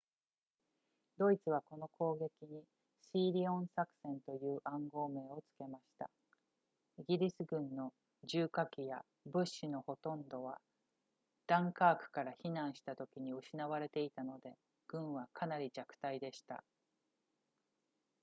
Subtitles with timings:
[1.19, 2.63] ドイツはこの攻撃に
[3.11, 6.09] シーリオン作戦という暗号名を付けました
[6.97, 7.93] イギリス軍の
[8.23, 10.57] 重火器や物資のほとんどは
[11.45, 14.55] ダンカークから避難したときに失われていたので
[14.87, 16.63] 軍はかなり弱体でした